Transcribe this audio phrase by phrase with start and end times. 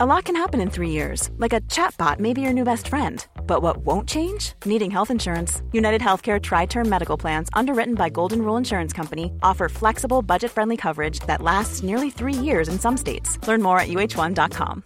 [0.00, 2.86] A lot can happen in three years, like a chatbot may be your new best
[2.86, 3.26] friend.
[3.48, 4.52] But what won't change?
[4.64, 5.60] Needing health insurance.
[5.72, 10.52] United Healthcare Tri Term Medical Plans, underwritten by Golden Rule Insurance Company, offer flexible, budget
[10.52, 13.44] friendly coverage that lasts nearly three years in some states.
[13.48, 14.84] Learn more at uh1.com.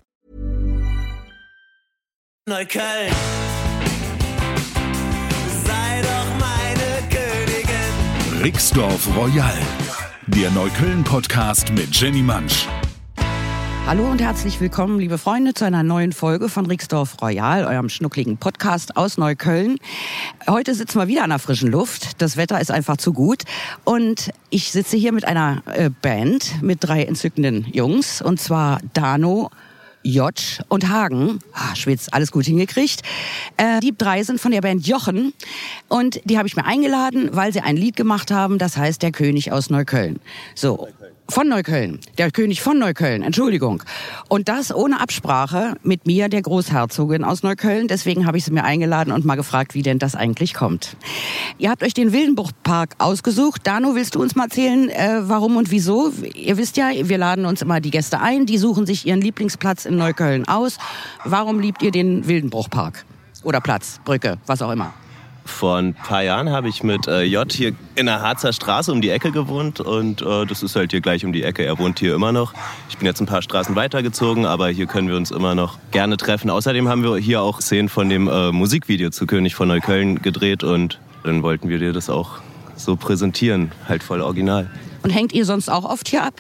[2.49, 3.13] Neukölln.
[5.67, 8.43] Sei doch meine Königin.
[8.43, 9.59] Rixdorf Royal,
[10.29, 12.67] der Neukölln-Podcast mit Jenny Mansch.
[13.85, 18.39] Hallo und herzlich willkommen, liebe Freunde, zu einer neuen Folge von Rixdorf Royal, eurem schnuckligen
[18.39, 19.77] Podcast aus Neukölln.
[20.49, 22.23] Heute sitzen wir wieder an der frischen Luft.
[22.23, 23.43] Das Wetter ist einfach zu gut.
[23.85, 28.23] Und ich sitze hier mit einer äh, Band mit drei entzückenden Jungs.
[28.23, 29.51] Und zwar Dano,
[30.05, 31.41] Jotsch und Hagen.
[31.53, 33.03] Ah, Schwitz, alles gut hingekriegt.
[33.57, 35.35] Äh, die drei sind von der Band Jochen
[35.89, 39.13] und die habe ich mir eingeladen, weil sie ein Lied gemacht haben, das heißt Der
[39.13, 40.21] König aus Neukölln.
[40.55, 40.89] So.
[41.33, 41.99] Von Neukölln.
[42.19, 43.83] Der König von Neukölln, Entschuldigung.
[44.29, 47.89] Und das ohne Absprache mit mir, der Großherzogin aus Neukölln.
[47.89, 50.95] Deswegen habe ich sie mir eingeladen und mal gefragt, wie denn das eigentlich kommt.
[51.57, 53.63] Ihr habt euch den Wildenbruchpark ausgesucht.
[53.65, 56.13] Dano, willst du uns mal erzählen, äh, warum und wieso?
[56.35, 59.87] Ihr wisst ja, wir laden uns immer die Gäste ein, die suchen sich ihren Lieblingsplatz
[59.87, 60.77] in Neukölln aus.
[61.25, 63.07] Warum liebt ihr den Wildenbruchpark?
[63.43, 64.93] Oder Platz, Brücke, was auch immer.
[65.45, 69.01] Vor ein paar Jahren habe ich mit äh, J hier in der Harzer Straße um
[69.01, 71.65] die Ecke gewohnt und äh, das ist halt hier gleich um die Ecke.
[71.65, 72.55] Er wohnt hier immer noch.
[72.89, 76.17] Ich bin jetzt ein paar Straßen weitergezogen, aber hier können wir uns immer noch gerne
[76.17, 76.49] treffen.
[76.49, 80.63] Außerdem haben wir hier auch Szenen von dem äh, Musikvideo zu König von Neukölln gedreht
[80.63, 82.39] und dann wollten wir dir das auch
[82.77, 84.71] so präsentieren, halt voll original.
[85.03, 86.35] Und hängt ihr sonst auch oft hier ab?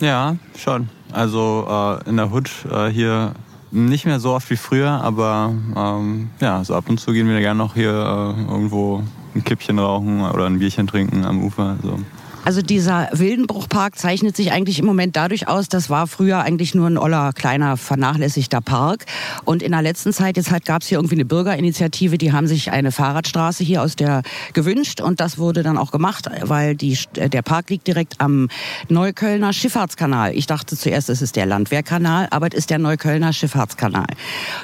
[0.00, 0.88] Ja, schon.
[1.12, 3.34] Also äh, in der Hood äh, hier
[3.74, 7.40] nicht mehr so oft wie früher, aber ähm, ja, so ab und zu gehen wir
[7.40, 9.02] gerne noch hier äh, irgendwo
[9.34, 11.76] ein Kippchen rauchen oder ein Bierchen trinken am Ufer.
[11.82, 11.98] So.
[12.44, 16.86] Also dieser Wildenbruchpark zeichnet sich eigentlich im Moment dadurch aus, das war früher eigentlich nur
[16.86, 19.06] ein oller, kleiner, vernachlässigter Park.
[19.46, 22.46] Und in der letzten Zeit, jetzt halt gab es hier irgendwie eine Bürgerinitiative, die haben
[22.46, 26.98] sich eine Fahrradstraße hier aus der gewünscht und das wurde dann auch gemacht, weil die,
[27.16, 28.48] der Park liegt direkt am
[28.90, 30.36] Neuköllner Schifffahrtskanal.
[30.36, 34.08] Ich dachte zuerst, es ist der Landwehrkanal, aber es ist der Neuköllner Schifffahrtskanal.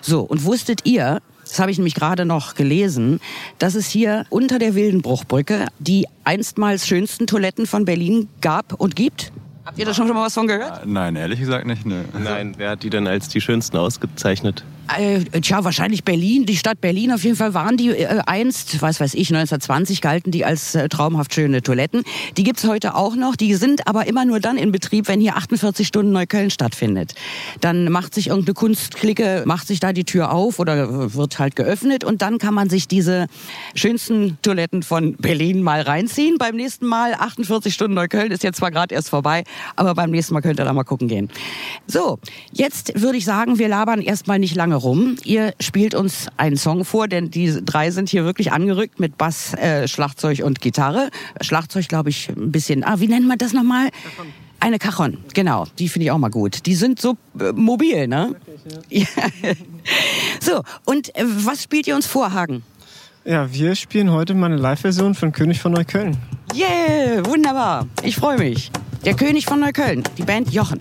[0.02, 3.20] So, und wusstet ihr, das habe ich nämlich gerade noch gelesen,
[3.58, 9.32] dass es hier unter der Wildenbruchbrücke die einstmals schönsten Toiletten von Berlin gab und gibt.
[9.64, 10.86] Habt ihr da schon mal was von gehört?
[10.86, 11.84] Nein, ehrlich gesagt nicht.
[11.86, 12.04] Ne.
[12.18, 14.64] Nein, wer hat die denn als die schönsten ausgezeichnet?
[14.98, 17.12] Äh, tja, wahrscheinlich Berlin, die Stadt Berlin.
[17.12, 20.88] Auf jeden Fall waren die äh, einst, was weiß ich, 1920 galten die als äh,
[20.88, 22.02] traumhaft schöne Toiletten.
[22.36, 23.36] Die gibt's heute auch noch.
[23.36, 27.14] Die sind aber immer nur dann in Betrieb, wenn hier 48 Stunden Neukölln stattfindet.
[27.60, 32.02] Dann macht sich irgendeine Kunstklicke, macht sich da die Tür auf oder wird halt geöffnet
[32.02, 33.26] und dann kann man sich diese
[33.74, 36.36] schönsten Toiletten von Berlin mal reinziehen.
[36.38, 39.44] Beim nächsten Mal 48 Stunden Neukölln ist jetzt zwar gerade erst vorbei,
[39.76, 41.28] aber beim nächsten Mal könnt ihr da mal gucken gehen.
[41.86, 42.18] So,
[42.52, 45.16] jetzt würde ich sagen, wir labern erstmal nicht lange rum.
[45.24, 49.54] Ihr spielt uns einen Song vor, denn die drei sind hier wirklich angerückt mit Bass,
[49.54, 51.10] äh, Schlagzeug und Gitarre.
[51.40, 52.84] Schlagzeug, glaube ich, ein bisschen.
[52.84, 53.88] Ah, wie nennt man das nochmal?
[54.58, 55.66] Eine Cajon, genau.
[55.78, 56.66] Die finde ich auch mal gut.
[56.66, 58.36] Die sind so äh, mobil, ne?
[58.90, 59.06] Ja.
[60.40, 62.62] so, und äh, was spielt ihr uns vor, Hagen?
[63.24, 66.16] Ja, wir spielen heute mal eine Live-Version von König von Neukölln.
[66.54, 67.86] Yeah, wunderbar.
[68.02, 68.70] Ich freue mich.
[69.04, 70.80] Der König von Neukölln, die Band Jochen.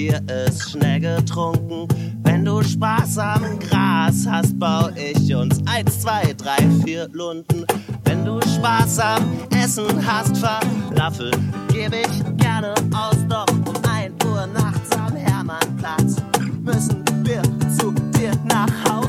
[0.00, 1.86] Bier ist schnell getrunken.
[2.22, 7.66] Wenn du Spaß am Gras hast, bau ich uns eins, zwei, drei, vier Lunden.
[8.04, 11.30] Wenn du Spaß am Essen hast, Falafel
[11.70, 13.18] gebe ich gerne aus.
[13.28, 16.16] Doch um 1 Uhr nachts am Hermannplatz
[16.62, 17.42] müssen wir
[17.78, 18.99] zu dir nach Hause,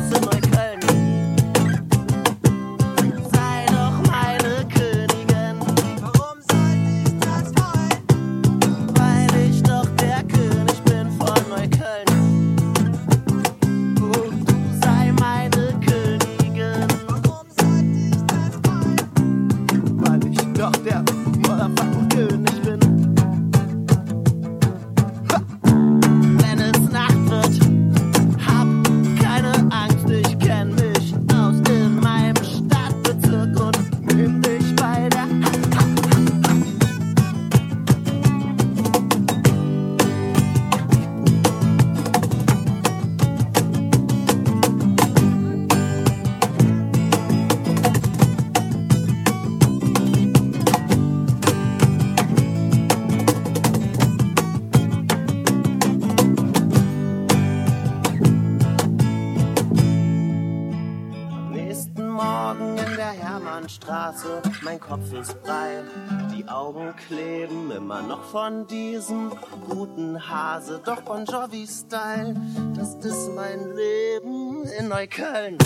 [71.12, 72.36] Bon Jovi-Style,
[72.74, 75.58] das ist mein Leben in Neukölln.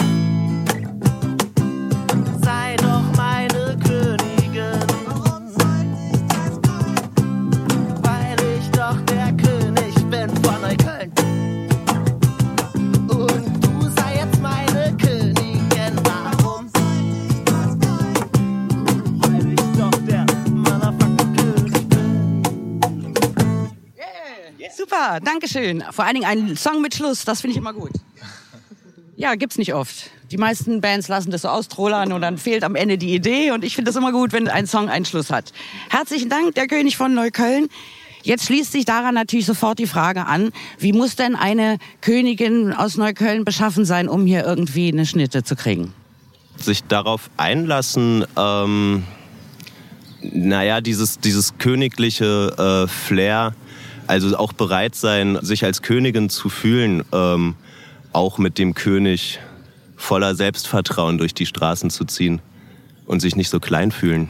[25.05, 25.83] Super, Dankeschön.
[25.91, 27.91] Vor allen Dingen ein Song mit Schluss, das finde ich immer gut.
[29.15, 30.09] Ja, gibt's nicht oft.
[30.31, 33.63] Die meisten Bands lassen das so austrollern und dann fehlt am Ende die Idee und
[33.63, 35.53] ich finde das immer gut, wenn ein Song einen Schluss hat.
[35.89, 37.67] Herzlichen Dank, der König von Neukölln.
[38.23, 42.97] Jetzt schließt sich daran natürlich sofort die Frage an, wie muss denn eine Königin aus
[42.97, 45.93] Neukölln beschaffen sein, um hier irgendwie eine Schnitte zu kriegen?
[46.57, 49.03] sich darauf einlassen, ähm,
[50.21, 53.53] naja, dieses, dieses königliche äh, Flair,
[54.07, 57.55] also auch bereit sein, sich als Königin zu fühlen, ähm,
[58.13, 59.39] auch mit dem König
[59.95, 62.41] voller Selbstvertrauen durch die Straßen zu ziehen
[63.05, 64.29] und sich nicht so klein fühlen,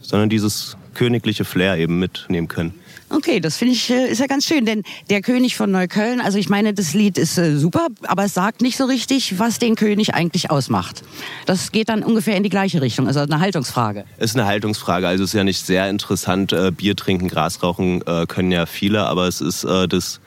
[0.00, 2.74] sondern dieses königliche Flair eben mitnehmen können.
[3.14, 6.38] Okay, das finde ich äh, ist ja ganz schön, denn der König von Neukölln, also
[6.38, 9.74] ich meine, das Lied ist äh, super, aber es sagt nicht so richtig, was den
[9.74, 11.02] König eigentlich ausmacht.
[11.44, 14.04] Das geht dann ungefähr in die gleiche Richtung, also eine Haltungsfrage.
[14.18, 16.54] Ist eine Haltungsfrage, also ist ja nicht sehr interessant.
[16.54, 20.20] Äh, Bier trinken, Gras rauchen können ja viele, aber es ist das,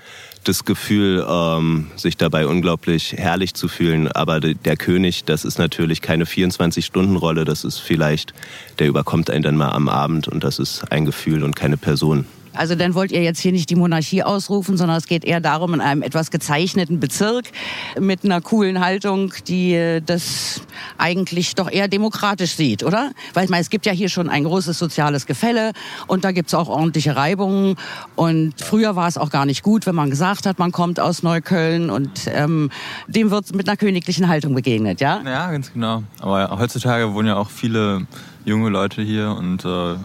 [0.43, 4.11] das Gefühl, ähm, sich dabei unglaublich herrlich zu fühlen.
[4.11, 8.33] Aber de, der König, das ist natürlich keine 24-Stunden-Rolle, das ist vielleicht,
[8.79, 12.25] der überkommt einen dann mal am Abend und das ist ein Gefühl und keine Person.
[12.55, 15.73] Also dann wollt ihr jetzt hier nicht die Monarchie ausrufen, sondern es geht eher darum,
[15.73, 17.45] in einem etwas gezeichneten Bezirk
[17.99, 20.61] mit einer coolen Haltung, die äh, das
[20.97, 23.11] eigentlich doch eher demokratisch sieht, oder?
[23.33, 25.71] Weil ich meine, es gibt ja hier schon ein großes soziales Gefälle
[26.07, 27.75] und da gibt's auch ordentliche Reibungen.
[28.15, 31.23] Und früher war es auch gar nicht gut, wenn man gesagt hat, man kommt aus
[31.23, 32.69] Neukölln und ähm,
[33.07, 35.21] dem wird mit einer königlichen Haltung begegnet, ja?
[35.25, 36.03] Ja, ganz genau.
[36.19, 38.07] Aber heutzutage wohnen ja auch viele
[38.45, 39.95] junge Leute hier und äh,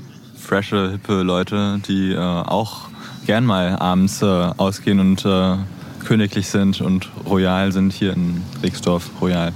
[0.50, 2.88] frische, hippe Leute, die äh, auch
[3.25, 5.56] gern mal abends äh, ausgehen und äh,
[6.05, 9.52] königlich sind und royal sind hier in Rixdorf royal.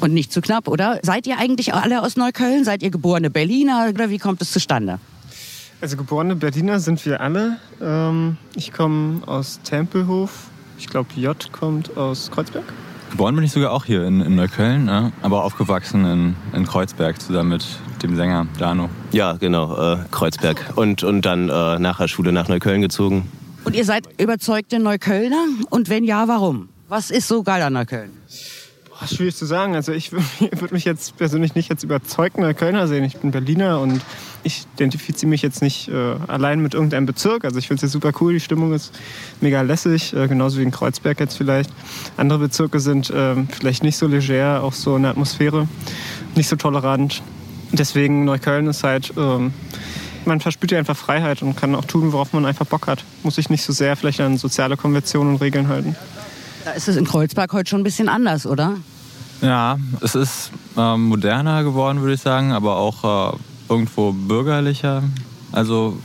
[0.00, 0.98] Und nicht zu knapp, oder?
[1.02, 2.64] Seid ihr eigentlich alle aus Neukölln?
[2.64, 4.98] Seid ihr geborene Berliner oder wie kommt es zustande?
[5.80, 7.58] Also geborene Berliner sind wir alle.
[7.80, 10.48] Ähm, ich komme aus Tempelhof.
[10.78, 12.64] Ich glaube, J kommt aus Kreuzberg.
[13.12, 17.20] Geboren bin ich sogar auch hier in, in Neukölln, ja, aber aufgewachsen in, in Kreuzberg
[17.22, 17.64] zusammen mit
[18.02, 18.90] dem Sänger Dano.
[19.14, 20.72] Ja, genau, äh, Kreuzberg.
[20.74, 23.30] Und, und dann äh, nach der Schule nach Neukölln gezogen.
[23.64, 25.46] Und ihr seid überzeugte Neuköllner?
[25.70, 26.68] Und wenn ja, warum?
[26.88, 28.10] Was ist so geil an Neukölln?
[28.90, 29.76] Boah, schwierig zu sagen.
[29.76, 33.04] Also ich würde mich jetzt persönlich nicht als überzeugender Kölner sehen.
[33.04, 34.00] Ich bin Berliner und
[34.42, 37.44] ich identifiziere mich jetzt nicht äh, allein mit irgendeinem Bezirk.
[37.44, 38.92] Also ich finde es jetzt super cool, die Stimmung ist
[39.40, 41.70] mega lässig, äh, genauso wie in Kreuzberg jetzt vielleicht.
[42.16, 45.68] Andere Bezirke sind äh, vielleicht nicht so leger, auch so in der Atmosphäre,
[46.34, 47.22] nicht so tolerant.
[47.76, 49.52] Deswegen Neukölln ist halt, ähm,
[50.24, 53.04] man verspürt ja einfach Freiheit und kann auch tun, worauf man einfach Bock hat.
[53.22, 55.96] Muss sich nicht so sehr vielleicht an soziale Konventionen und Regeln halten.
[56.64, 58.76] Da ist es in Kreuzberg heute schon ein bisschen anders, oder?
[59.42, 63.36] Ja, es ist ähm, moderner geworden, würde ich sagen, aber auch äh,
[63.68, 65.02] irgendwo bürgerlicher.
[65.52, 65.98] Also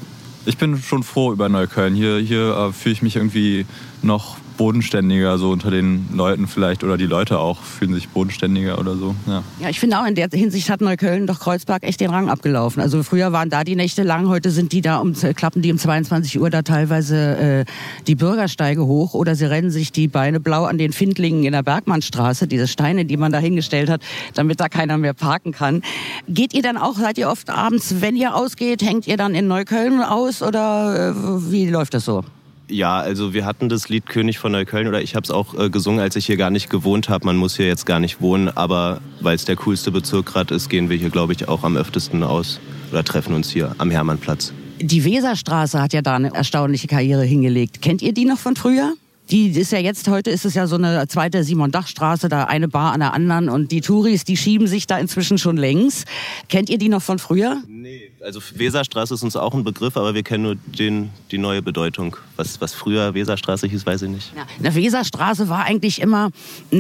[0.46, 1.94] ich bin schon froh über Neukölln.
[1.96, 3.66] Hier, hier äh, fühle ich mich irgendwie
[4.02, 6.84] noch bodenständiger, so unter den Leuten vielleicht.
[6.84, 9.16] Oder die Leute auch fühlen sich bodenständiger oder so.
[9.26, 9.42] Ja.
[9.62, 12.84] Ja, ich finde auch, in der Hinsicht hat Neukölln doch Kreuzberg echt den Rang abgelaufen.
[12.84, 15.78] Also früher waren da die Nächte lang, heute sind die da um, klappen die um
[15.78, 17.66] 22 Uhr da teilweise äh,
[18.06, 21.64] die Bürgersteige hoch oder sie rennen sich die Beine blau an den Findlingen in der
[21.64, 24.02] Bergmannstraße, diese Steine, die man da hingestellt hat,
[24.34, 25.84] damit da keiner mehr parken kann.
[26.28, 29.48] Geht ihr dann auch, seid ihr oft abends, wenn ihr ausgeht, hängt ihr dann in
[29.48, 32.26] Neukölln aus oder äh, wie läuft das so?
[32.70, 35.70] Ja, also wir hatten das Lied König von Neukölln oder ich habe es auch äh,
[35.70, 37.26] gesungen, als ich hier gar nicht gewohnt habe.
[37.26, 40.70] Man muss hier jetzt gar nicht wohnen, aber weil es der coolste Bezirk gerade ist,
[40.70, 42.60] gehen wir hier, glaube ich, auch am öftesten aus
[42.92, 44.54] oder treffen uns hier am Hermannplatz.
[44.80, 47.82] Die Weserstraße hat ja da eine erstaunliche Karriere hingelegt.
[47.82, 48.94] Kennt ihr die noch von früher?
[49.32, 52.94] Die ist ja jetzt, heute ist es ja so eine zweite Simon-Dach-Straße, da eine Bar
[52.94, 56.06] an der anderen und die Touris, die schieben sich da inzwischen schon längs.
[56.48, 57.62] Kennt ihr die noch von früher?
[57.68, 61.62] Nee, also Weserstraße ist uns auch ein Begriff, aber wir kennen nur den, die neue
[61.62, 62.18] Bedeutung.
[62.36, 64.34] Was, was früher Weserstraße hieß, weiß ich nicht.
[64.36, 66.30] Ja, eine Weserstraße war eigentlich immer,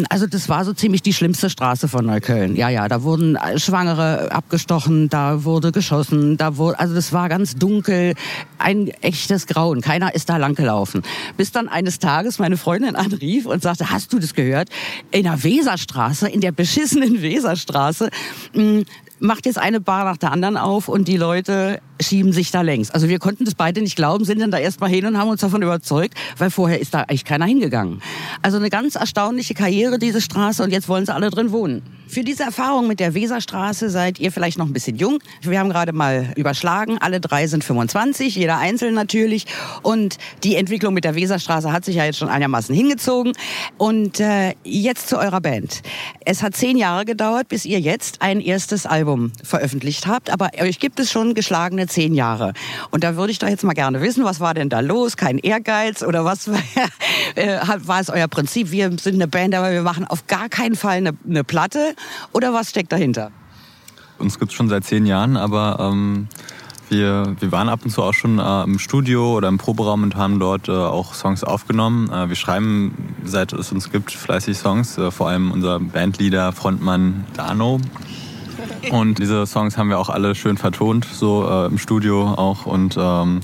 [0.09, 2.55] also das war so ziemlich die schlimmste Straße von Neukölln.
[2.55, 7.55] Ja, ja, da wurden Schwangere abgestochen, da wurde geschossen, da wurde, also das war ganz
[7.55, 8.15] dunkel,
[8.57, 9.81] ein echtes Grauen.
[9.81, 11.03] Keiner ist da langgelaufen.
[11.37, 14.69] Bis dann eines Tages meine Freundin anrief und sagte, hast du das gehört?
[15.11, 18.09] In der Weserstraße, in der beschissenen Weserstraße,
[18.53, 18.83] mh,
[19.19, 22.91] macht jetzt eine Bar nach der anderen auf und die Leute schieben sich da längs.
[22.91, 25.41] Also wir konnten das beide nicht glauben, sind dann da erstmal hin und haben uns
[25.41, 28.01] davon überzeugt, weil vorher ist da eigentlich keiner hingegangen.
[28.41, 31.81] Also eine ganz erstaunliche Karriere, diese Straße, und jetzt wollen sie alle drin wohnen.
[32.07, 35.19] Für diese Erfahrung mit der Weserstraße seid ihr vielleicht noch ein bisschen jung.
[35.43, 39.45] Wir haben gerade mal überschlagen, alle drei sind 25, jeder einzeln natürlich.
[39.83, 43.33] Und die Entwicklung mit der Weserstraße hat sich ja jetzt schon einigermaßen hingezogen.
[43.77, 45.83] Und äh, jetzt zu eurer Band.
[46.25, 50.79] Es hat zehn Jahre gedauert, bis ihr jetzt ein erstes Album veröffentlicht habt, aber euch
[50.79, 52.53] gibt es schon geschlagene zehn Jahre.
[52.91, 55.17] Und da würde ich doch jetzt mal gerne wissen, was war denn da los?
[55.17, 56.47] Kein Ehrgeiz oder was
[57.35, 58.71] äh, war es euer Prinzip?
[58.71, 61.95] Wir sind eine Band, aber wir machen auf gar keinen Fall eine, eine Platte.
[62.31, 63.31] Oder was steckt dahinter?
[64.17, 66.27] Uns gibt es schon seit zehn Jahren, aber ähm,
[66.89, 70.15] wir, wir waren ab und zu auch schon äh, im Studio oder im Proberaum und
[70.15, 72.11] haben dort äh, auch Songs aufgenommen.
[72.11, 74.97] Äh, wir schreiben, seit es uns gibt, fleißig Songs.
[74.97, 77.79] Äh, vor allem unser Bandleader, Frontmann Dano.
[78.91, 82.65] Und diese Songs haben wir auch alle schön vertont, so äh, im Studio auch.
[82.65, 83.41] Und ähm,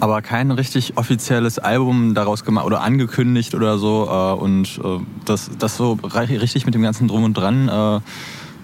[0.00, 4.06] aber kein richtig offizielles Album daraus gemacht oder angekündigt oder so.
[4.10, 8.00] Äh, und äh, das, das so richtig mit dem ganzen Drum und Dran, äh,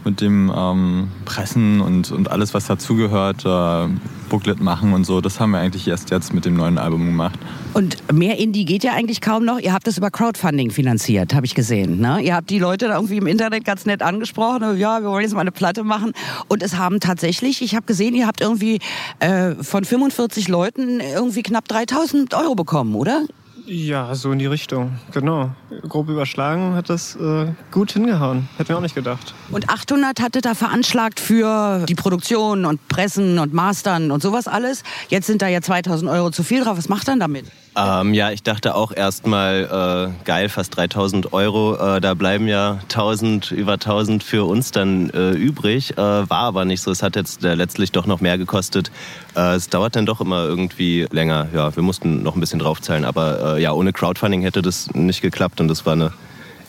[0.05, 3.89] mit dem ähm, Pressen und, und alles, was dazugehört, äh,
[4.25, 7.39] Booklet machen und so, das haben wir eigentlich erst jetzt mit dem neuen Album gemacht.
[7.75, 9.59] Und mehr Indie geht ja eigentlich kaum noch.
[9.59, 12.01] Ihr habt das über Crowdfunding finanziert, habe ich gesehen.
[12.01, 12.21] Ne?
[12.21, 14.77] Ihr habt die Leute da irgendwie im Internet ganz nett angesprochen.
[14.79, 16.13] Ja, wir wollen jetzt mal eine Platte machen.
[16.49, 18.81] Und es haben tatsächlich, ich habe gesehen, ihr habt irgendwie
[19.21, 23.23] äh, von 45 Leuten irgendwie knapp 3000 Euro bekommen, oder?
[23.67, 25.51] Ja, so in die Richtung, genau.
[25.89, 28.49] Grob überschlagen hat das äh, gut hingehauen.
[28.59, 29.35] Hätten wir auch nicht gedacht.
[29.51, 34.83] Und 800 hatte da veranschlagt für die Produktion und Pressen und Mastern und sowas alles.
[35.09, 36.77] Jetzt sind da ja 2000 Euro zu viel drauf.
[36.77, 37.47] Was macht dann damit?
[37.77, 41.97] Ähm, ja, ich dachte auch erstmal, äh, geil, fast 3000 Euro.
[41.97, 45.93] Äh, da bleiben ja 1000, über 1000 für uns dann äh, übrig.
[45.93, 46.93] Äh, war aber nicht so.
[46.93, 48.93] Es hat jetzt äh, letztlich doch noch mehr gekostet.
[49.35, 51.49] Äh, es dauert dann doch immer irgendwie länger.
[51.53, 53.05] Ja, wir mussten noch ein bisschen draufzahlen.
[53.05, 55.61] Aber ja, ohne Crowdfunding hätte das nicht geklappt.
[55.61, 56.13] Und das war eine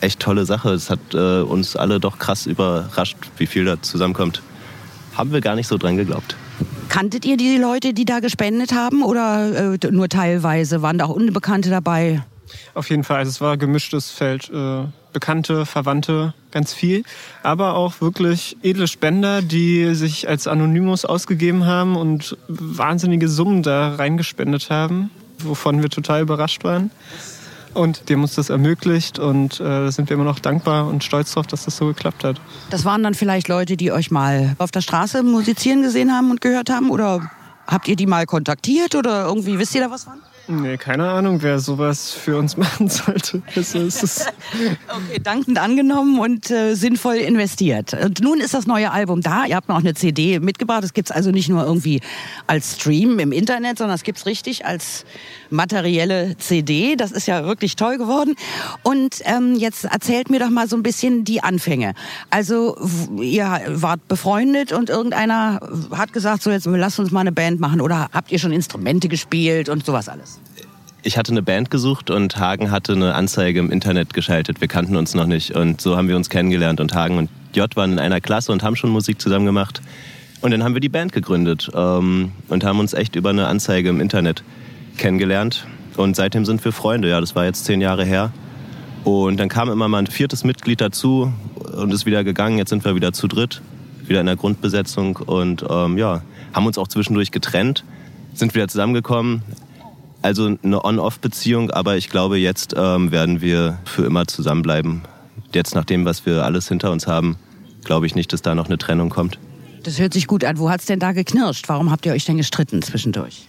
[0.02, 0.72] echt tolle Sache.
[0.72, 4.42] Es hat uns alle doch krass überrascht, wie viel da zusammenkommt.
[5.16, 6.36] Haben wir gar nicht so dran geglaubt.
[6.96, 10.82] Kanntet ihr die Leute, die da gespendet haben oder äh, nur teilweise?
[10.82, 12.24] Waren da auch Unbekannte dabei?
[12.74, 13.18] Auf jeden Fall.
[13.18, 14.50] Also es war gemischtes Feld.
[14.50, 17.04] Äh, Bekannte, Verwandte, ganz viel.
[17.44, 23.96] Aber auch wirklich edle Spender, die sich als Anonymous ausgegeben haben und wahnsinnige Summen da
[23.96, 26.92] reingespendet haben, wovon wir total überrascht waren.
[27.76, 31.34] Und die uns das ermöglicht und äh, da sind wir immer noch dankbar und stolz
[31.34, 32.40] darauf, dass das so geklappt hat.
[32.70, 36.40] Das waren dann vielleicht Leute, die euch mal auf der Straße musizieren gesehen haben und
[36.40, 36.90] gehört haben?
[36.90, 37.30] Oder
[37.68, 40.14] habt ihr die mal kontaktiert oder irgendwie wisst ihr da was von?
[40.48, 43.42] Nee, keine Ahnung, wer sowas für uns machen sollte.
[43.56, 47.94] Also okay, dankend angenommen und äh, sinnvoll investiert.
[47.94, 49.46] Und nun ist das neue Album da.
[49.46, 50.84] Ihr habt mir auch eine CD mitgebracht.
[50.84, 52.02] Das gibt es also nicht nur irgendwie
[52.46, 55.06] als Stream im Internet, sondern es gibt es richtig als
[55.50, 56.96] materielle CD.
[56.96, 58.36] Das ist ja wirklich toll geworden.
[58.84, 61.94] Und ähm, jetzt erzählt mir doch mal so ein bisschen die Anfänge.
[62.30, 62.78] Also
[63.20, 65.60] ihr wart befreundet und irgendeiner
[65.92, 67.82] hat gesagt, so jetzt lasst uns mal eine Band machen.
[67.82, 70.35] Oder habt ihr schon Instrumente gespielt und sowas alles?
[71.04, 74.60] Ich hatte eine Band gesucht und Hagen hatte eine Anzeige im Internet geschaltet.
[74.60, 77.74] Wir kannten uns noch nicht und so haben wir uns kennengelernt und Hagen und J
[77.76, 79.82] waren in einer Klasse und haben schon Musik zusammen gemacht.
[80.42, 83.90] Und dann haben wir die Band gegründet ähm, und haben uns echt über eine Anzeige
[83.90, 84.44] im Internet
[84.98, 85.66] kennengelernt.
[85.96, 87.10] Und seitdem sind wir Freunde.
[87.10, 88.32] Ja, das war jetzt zehn Jahre her.
[89.04, 91.32] Und dann kam immer mal ein viertes Mitglied dazu
[91.78, 92.58] und ist wieder gegangen.
[92.58, 93.62] Jetzt sind wir wieder zu dritt,
[94.08, 96.22] wieder in der Grundbesetzung und ähm, ja,
[96.54, 97.86] haben uns auch zwischendurch getrennt,
[98.34, 99.44] sind wieder zusammengekommen,
[100.26, 105.04] also eine On-Off-Beziehung, aber ich glaube, jetzt ähm, werden wir für immer zusammenbleiben.
[105.54, 107.38] Jetzt nach dem, was wir alles hinter uns haben,
[107.84, 109.38] glaube ich nicht, dass da noch eine Trennung kommt.
[109.84, 110.58] Das hört sich gut an.
[110.58, 111.70] Wo hat es denn da geknirscht?
[111.70, 113.48] Warum habt ihr euch denn gestritten zwischendurch?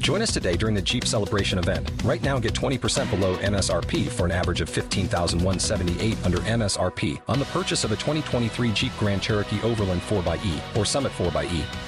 [0.00, 1.90] Join us today during the Jeep Celebration event.
[2.02, 7.44] Right now, get 20% below MSRP for an average of 15178 under MSRP on the
[7.52, 11.87] purchase of a 2023 Jeep Grand Cherokee Overland 4xE or Summit 4xE.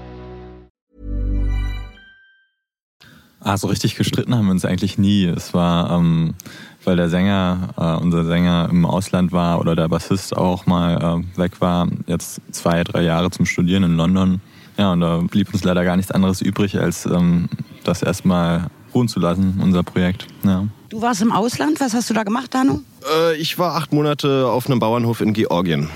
[3.43, 5.25] Ah, so richtig gestritten haben wir uns eigentlich nie.
[5.25, 6.35] Es war, ähm,
[6.83, 11.39] weil der Sänger, äh, unser Sänger im Ausland war oder der Bassist auch mal äh,
[11.39, 14.41] weg war, jetzt zwei, drei Jahre zum Studieren in London.
[14.77, 17.49] Ja, und da blieb uns leider gar nichts anderes übrig, als ähm,
[17.83, 20.27] das erstmal ruhen zu lassen, unser Projekt.
[20.43, 20.67] Ja.
[20.89, 22.81] Du warst im Ausland, was hast du da gemacht, Danu?
[23.11, 25.89] Äh, ich war acht Monate auf einem Bauernhof in Georgien.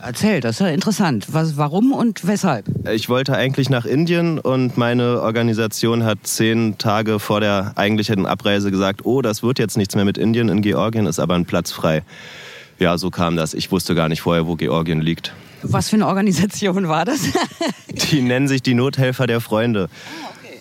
[0.00, 1.26] Erzähl, das ist ja interessant.
[1.32, 2.66] Was, warum und weshalb?
[2.90, 8.70] Ich wollte eigentlich nach Indien und meine Organisation hat zehn Tage vor der eigentlichen Abreise
[8.70, 11.72] gesagt, oh, das wird jetzt nichts mehr mit Indien, in Georgien ist aber ein Platz
[11.72, 12.02] frei.
[12.78, 13.54] Ja, so kam das.
[13.54, 15.32] Ich wusste gar nicht vorher, wo Georgien liegt.
[15.62, 17.20] Was für eine Organisation war das?
[18.10, 19.88] Die nennen sich die Nothelfer der Freunde.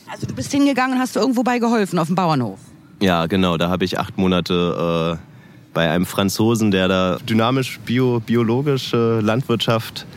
[0.09, 2.59] Also du bist hingegangen und hast irgendwo bei geholfen auf dem Bauernhof.
[3.01, 3.57] Ja, genau.
[3.57, 5.34] Da habe ich acht Monate äh,
[5.75, 10.07] bei einem Franzosen, der da dynamisch bio, biologische Landwirtschaft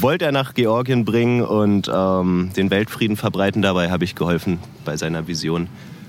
[0.00, 3.62] wollte er nach Georgien bringen und ähm, den Weltfrieden verbreiten.
[3.62, 5.68] Dabei habe ich geholfen bei seiner Vision.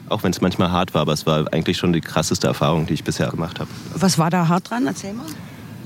[0.09, 2.93] Auch wenn es manchmal hart war, aber es war eigentlich schon die krasseste Erfahrung, die
[2.93, 3.69] ich bisher gemacht habe.
[3.95, 4.85] Was war da hart dran?
[4.85, 5.25] Erzähl mal.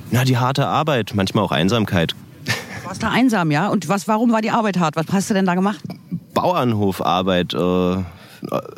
[0.10, 2.16] Na, die harte Arbeit, manchmal auch Einsamkeit.
[2.46, 3.70] Du warst da einsam, ja?
[3.70, 4.96] Und was, warum war die Arbeit hart?
[4.96, 5.80] Was hast du denn da gemacht?
[6.34, 7.98] Bauernhofarbeit, äh,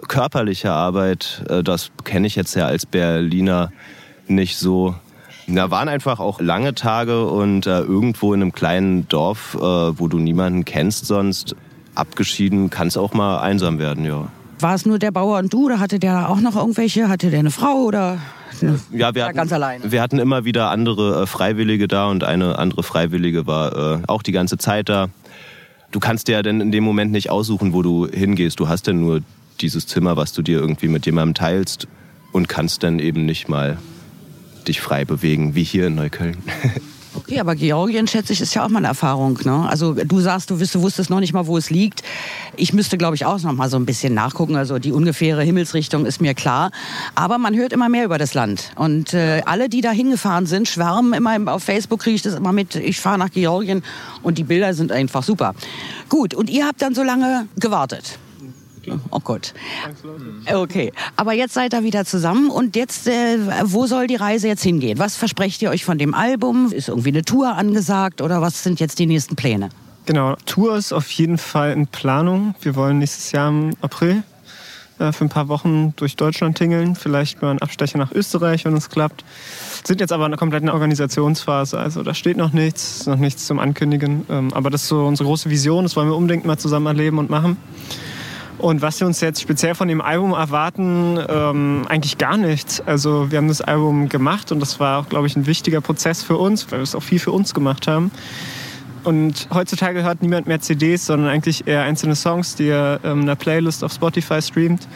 [0.08, 3.72] körperliche Arbeit, äh, das kenne ich jetzt ja als Berliner
[4.27, 4.96] nicht so.
[5.48, 10.08] Da waren einfach auch lange Tage und äh, irgendwo in einem kleinen Dorf, äh, wo
[10.08, 11.56] du niemanden kennst sonst,
[11.96, 14.27] abgeschieden, kann es auch mal einsam werden, ja.
[14.60, 17.10] War es nur der Bauer und du oder hatte der auch noch irgendwelche?
[17.10, 18.20] Hatte der eine Frau oder
[18.92, 19.92] ja, wir hatten, ganz alleine?
[19.92, 24.24] Wir hatten immer wieder andere äh, Freiwillige da und eine andere Freiwillige war äh, auch
[24.24, 25.10] die ganze Zeit da.
[25.92, 28.60] Du kannst dir ja dann in dem Moment nicht aussuchen, wo du hingehst.
[28.60, 29.22] Du hast dann nur
[29.62, 31.88] dieses Zimmer, was du dir irgendwie mit jemandem teilst
[32.32, 33.77] und kannst dann eben nicht mal
[34.63, 36.38] dich frei bewegen, wie hier in Neukölln.
[37.15, 39.39] Okay, aber Georgien, schätze ich, ist ja auch mal eine Erfahrung.
[39.43, 39.67] Ne?
[39.70, 42.01] Also du sagst, du, wusstest noch nicht mal, wo es liegt.
[42.55, 44.55] Ich müsste, glaube ich, auch noch mal so ein bisschen nachgucken.
[44.55, 46.72] Also die ungefähre Himmelsrichtung ist mir klar.
[47.13, 48.72] Aber man hört immer mehr über das Land.
[48.75, 51.53] Und äh, alle, die da hingefahren sind, schwärmen immer.
[51.53, 52.75] Auf Facebook kriege ich das immer mit.
[52.75, 53.84] Ich fahre nach Georgien
[54.24, 55.53] und die Bilder sind einfach super.
[56.10, 58.17] Gut, und ihr habt dann so lange gewartet.
[59.12, 59.54] Oh Gott.
[60.52, 64.63] Okay, aber jetzt seid ihr wieder zusammen und jetzt, äh, wo soll die Reise jetzt
[64.63, 65.00] hingehen?
[65.00, 66.72] Was versprecht ihr euch von dem Album?
[66.72, 69.69] Ist irgendwie eine Tour angesagt oder was sind jetzt die nächsten Pläne?
[70.06, 72.56] Genau, Tour ist auf jeden Fall in Planung.
[72.62, 74.24] Wir wollen nächstes Jahr im April
[75.00, 78.76] äh, für ein paar Wochen durch Deutschland tingeln, vielleicht mal einen Abstecher nach Österreich, wenn
[78.76, 79.24] es klappt.
[79.84, 83.60] Sind jetzt aber in einer kompletten Organisationsphase, also da steht noch nichts, noch nichts zum
[83.60, 84.26] Ankündigen.
[84.30, 87.17] Ähm, aber das ist so unsere große Vision, das wollen wir unbedingt mal zusammen erleben
[87.17, 87.58] und machen.
[88.63, 92.80] Und was wir uns jetzt speziell von dem Album erwarten, ähm, eigentlich gar nichts.
[92.80, 96.23] Also wir haben das Album gemacht und das war auch, glaube ich, ein wichtiger Prozess
[96.23, 98.10] für uns, weil wir es auch viel für uns gemacht haben.
[99.04, 103.23] Und heutzutage hört niemand mehr CDs, sondern eigentlich eher einzelne Songs, die er ähm, in
[103.23, 104.88] einer Playlist auf Spotify streamt.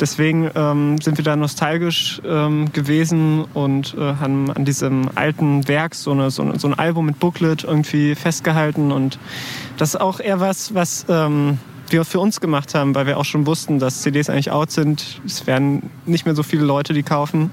[0.00, 5.94] Deswegen ähm, sind wir da nostalgisch ähm, gewesen und äh, haben an diesem alten Werk
[5.94, 8.90] so, eine, so, eine, so, ein Album mit Booklet irgendwie festgehalten.
[8.90, 9.20] Und
[9.76, 13.24] das ist auch eher was, was ähm, wir für uns gemacht haben, weil wir auch
[13.24, 15.20] schon wussten, dass CDs eigentlich out sind.
[15.24, 17.50] Es werden nicht mehr so viele Leute die kaufen.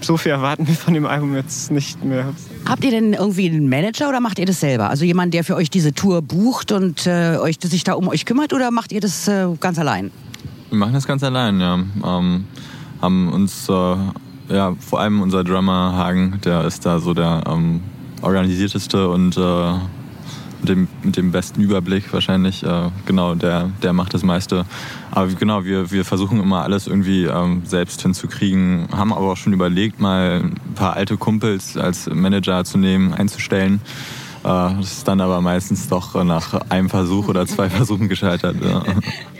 [0.00, 2.32] So viel erwarten wir von dem Album jetzt nicht mehr.
[2.66, 4.90] Habt ihr denn irgendwie einen Manager oder macht ihr das selber?
[4.90, 8.24] Also jemand, der für euch diese Tour bucht und äh, euch, sich da um euch
[8.24, 10.10] kümmert oder macht ihr das äh, ganz allein?
[10.70, 11.74] Wir machen das ganz allein, ja.
[11.74, 12.44] Ähm,
[13.00, 13.96] haben uns, äh,
[14.50, 17.80] ja, vor allem unser Drummer Hagen, der ist da so der ähm,
[18.22, 19.74] organisierteste und äh,
[20.60, 22.62] mit dem, mit dem besten Überblick wahrscheinlich.
[22.62, 24.64] Äh, genau, der, der macht das meiste.
[25.10, 29.52] Aber genau, wir, wir versuchen immer alles irgendwie ähm, selbst hinzukriegen, haben aber auch schon
[29.52, 33.80] überlegt, mal ein paar alte Kumpels als Manager zu nehmen, einzustellen.
[34.48, 38.56] Äh, das ist dann aber meistens doch nach einem Versuch oder zwei Versuchen gescheitert.
[38.62, 38.82] Ja.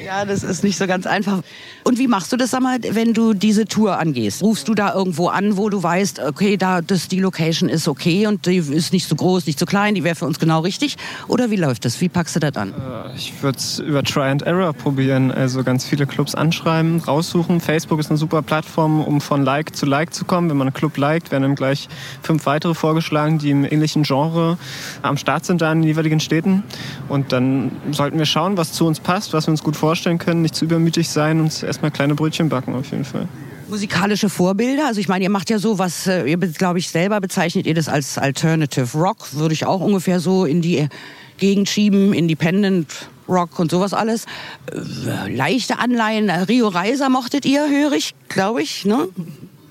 [0.05, 1.43] ja, das ist nicht so ganz einfach.
[1.85, 4.43] Und wie machst du das, sag mal, wenn du diese Tour angehst?
[4.43, 8.27] Rufst du da irgendwo an, wo du weißt, okay, da das, die Location ist okay
[8.27, 10.97] und die ist nicht so groß, nicht so klein, die wäre für uns genau richtig?
[11.29, 12.01] Oder wie läuft das?
[12.01, 12.75] Wie packst du das an?
[12.75, 15.31] Äh, ich würde es über Try and Error probieren.
[15.31, 17.61] Also ganz viele Clubs anschreiben, raussuchen.
[17.61, 20.51] Facebook ist eine super Plattform, um von Like zu Like zu kommen.
[20.51, 21.89] Wenn man einen Club liked, werden dann gleich
[22.23, 24.59] fünf weitere vorgeschlagen, die im ähnlichen Genre
[25.03, 26.63] am Start sind da in den jeweiligen Städten.
[27.09, 30.43] Und dann sollten wir schauen, was zu uns passt, was wir uns gut vorstellen können,
[30.43, 33.29] nicht zu übermütig sein und erstmal kleine Brötchen backen auf jeden Fall.
[33.69, 37.21] Musikalische Vorbilder, also ich meine, ihr macht ja so was, äh, ihr glaube ich selber
[37.21, 40.89] bezeichnet ihr das als Alternative Rock, würde ich auch ungefähr so in die
[41.37, 44.25] Gegend schieben, Independent Rock und sowas alles.
[44.73, 49.09] Äh, leichte Anleihen, Rio Reiser mochtet ihr, höre ich, glaube ich, ne?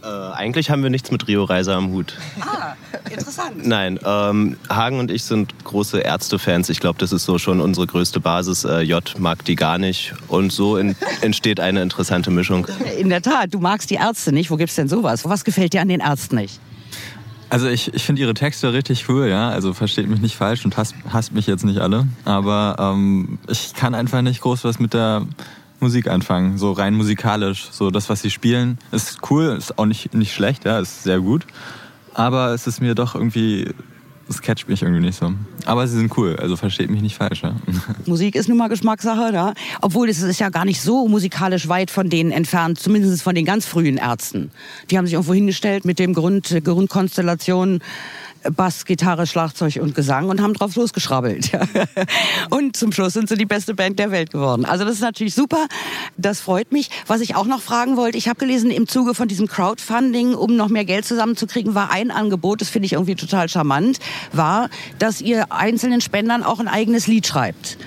[0.04, 2.14] Äh, eigentlich haben wir nichts mit Rio Reiser am Hut.
[2.40, 2.74] Ah,
[3.10, 3.66] interessant.
[3.66, 6.70] Nein, ähm, Hagen und ich sind große Ärztefans.
[6.70, 8.64] Ich glaube, das ist so schon unsere größte Basis.
[8.64, 10.14] Äh, J mag die gar nicht.
[10.28, 12.68] Und so in, entsteht eine interessante Mischung.
[13.00, 14.52] In der Tat, du magst die Ärzte nicht.
[14.52, 15.26] Wo gibt's denn sowas?
[15.26, 16.60] Was gefällt dir an den Ärzten nicht?
[17.50, 19.50] Also ich, ich finde ihre Texte richtig cool, ja.
[19.50, 22.06] Also versteht mich nicht falsch und hasst, hasst mich jetzt nicht alle.
[22.26, 25.26] Aber ähm, ich kann einfach nicht groß was mit der
[25.80, 27.70] Musik anfangen, so rein musikalisch.
[27.72, 31.20] So das, was sie spielen, ist cool, ist auch nicht, nicht schlecht, ja, ist sehr
[31.20, 31.46] gut.
[32.14, 33.74] Aber es ist mir doch irgendwie
[34.28, 35.34] das catcht mich irgendwie nicht so.
[35.66, 37.44] Aber sie sind cool, also versteht mich nicht falsch.
[37.44, 37.56] Ja.
[38.06, 39.54] Musik ist nun mal Geschmackssache, ja?
[39.82, 43.46] obwohl es ist ja gar nicht so musikalisch weit von denen entfernt, zumindest von den
[43.46, 44.52] ganz frühen Ärzten.
[44.92, 47.80] Die haben sich irgendwo hingestellt mit dem Grund, Grundkonstellation
[48.56, 51.52] Bass, Gitarre, Schlagzeug und Gesang und haben drauf losgeschrabbelt.
[52.50, 54.66] und zum Schluss sind sie die beste Band der Welt geworden.
[54.66, 55.68] Also das ist natürlich super.
[56.18, 56.90] Das freut mich.
[57.08, 60.56] Was ich auch noch fragen wollte, ich habe gelesen, im Zuge von diesem Crowdfunding, um
[60.56, 64.00] noch mehr Geld zusammenzukriegen, war ein Angebot, das finde ich irgendwie total charmant,
[64.32, 67.78] war, dass ihr einzelnen Spendern auch ein eigenes Lied schreibt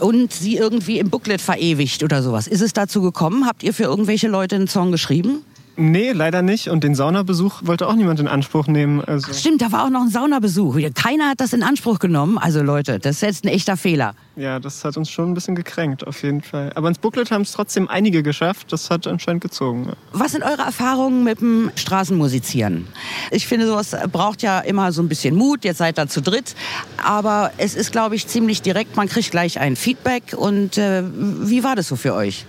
[0.00, 2.46] und sie irgendwie im Booklet verewigt oder sowas.
[2.46, 3.46] Ist es dazu gekommen?
[3.46, 5.44] Habt ihr für irgendwelche Leute einen Song geschrieben?
[5.80, 6.68] Nee, leider nicht.
[6.68, 9.00] Und den Saunabesuch wollte auch niemand in Anspruch nehmen.
[9.00, 9.32] Also.
[9.32, 10.76] Stimmt, da war auch noch ein Saunabesuch.
[10.92, 12.36] Keiner hat das in Anspruch genommen.
[12.36, 14.14] Also Leute, das ist jetzt ein echter Fehler.
[14.34, 16.72] Ja, das hat uns schon ein bisschen gekränkt, auf jeden Fall.
[16.74, 18.72] Aber ins Booklet haben es trotzdem einige geschafft.
[18.72, 19.92] Das hat anscheinend gezogen.
[20.12, 22.88] Was sind eure Erfahrungen mit dem Straßenmusizieren?
[23.30, 25.64] Ich finde, sowas braucht ja immer so ein bisschen Mut.
[25.64, 26.56] Jetzt seid ihr zu dritt.
[27.04, 28.96] Aber es ist, glaube ich, ziemlich direkt.
[28.96, 30.34] Man kriegt gleich ein Feedback.
[30.36, 32.46] Und äh, wie war das so für euch?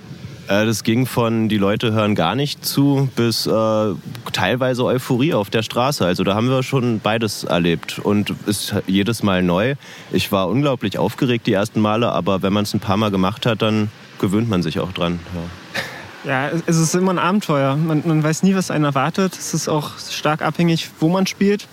[0.50, 3.94] Äh, das ging von die Leute hören gar nicht zu bis äh,
[4.34, 6.06] teilweise Euphorie auf der Straße.
[6.06, 9.76] Also da haben wir schon beides erlebt und ist jedes Mal neu.
[10.12, 13.46] Ich war unglaublich aufgeregt die ersten Male, aber wenn man es ein paar Mal gemacht
[13.46, 15.20] hat, dann gewöhnt man sich auch dran.
[15.34, 15.82] Ja.
[16.26, 17.78] Ja, es ist immer ein Abenteuer.
[17.78, 19.38] Man, man, weiß nie, was einen erwartet.
[19.40, 21.66] Es ist auch stark abhängig, wo man spielt.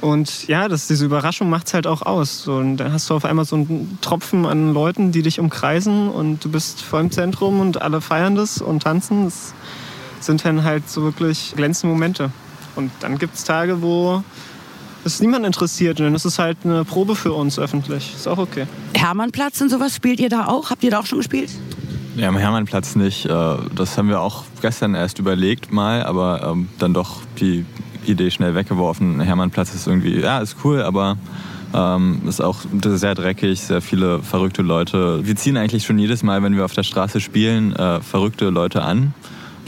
[0.00, 2.42] Und ja, das, diese Überraschung macht es halt auch aus.
[2.42, 6.08] So, und dann hast du auf einmal so einen Tropfen an Leuten, die dich umkreisen
[6.08, 9.24] und du bist voll im Zentrum und alle feiern das und tanzen.
[9.24, 9.54] Das
[10.20, 12.30] sind dann halt so wirklich glänzende Momente.
[12.74, 14.22] Und dann gibt es Tage, wo
[15.04, 15.98] es niemand interessiert.
[15.98, 18.14] Und dann ist es halt eine Probe für uns öffentlich.
[18.14, 18.66] Ist auch okay.
[18.94, 20.70] Hermannplatz und sowas spielt ihr da auch?
[20.70, 21.50] Habt ihr da auch schon gespielt?
[22.16, 23.26] Ja, am Hermannplatz nicht.
[23.26, 27.64] Äh, das haben wir auch gestern erst überlegt mal, aber ähm, dann doch die
[28.08, 29.20] Idee schnell weggeworfen.
[29.20, 31.16] Hermannplatz ist irgendwie, ja, ist cool, aber
[31.74, 35.26] ähm, ist auch sehr dreckig, sehr viele verrückte Leute.
[35.26, 38.82] Wir ziehen eigentlich schon jedes Mal, wenn wir auf der Straße spielen, äh, verrückte Leute
[38.82, 39.14] an,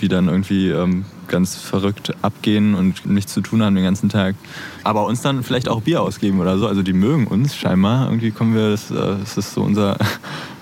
[0.01, 4.37] die dann irgendwie ähm, ganz verrückt abgehen und nichts zu tun haben den ganzen Tag.
[4.85, 6.67] Aber uns dann vielleicht auch Bier ausgeben oder so.
[6.67, 8.07] Also die mögen uns scheinbar.
[8.07, 9.97] Irgendwie kommen wir, das, äh, das ist so unser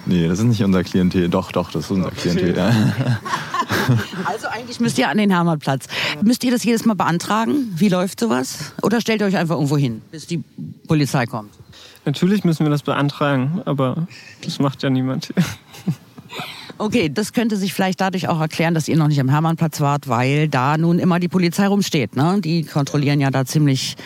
[0.06, 1.28] Nee, das ist nicht unser Klientel.
[1.28, 2.56] Doch, doch, das ist unser Klientel.
[2.56, 2.70] Ja.
[4.24, 5.86] Also eigentlich müsst ihr an den Hermannplatz.
[6.22, 7.72] Müsst ihr das jedes Mal beantragen?
[7.76, 8.72] Wie läuft sowas?
[8.82, 10.42] Oder stellt ihr euch einfach irgendwo hin, bis die
[10.86, 11.52] Polizei kommt?
[12.04, 14.06] Natürlich müssen wir das beantragen, aber
[14.44, 15.32] das macht ja niemand.
[16.78, 20.08] Okay, das könnte sich vielleicht dadurch auch erklären, dass ihr noch nicht am Hermannplatz wart,
[20.08, 22.16] weil da nun immer die Polizei rumsteht.
[22.16, 22.38] Ne?
[22.42, 23.96] Die kontrollieren ja da ziemlich